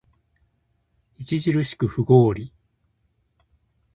[1.19, 2.51] 著しく不合理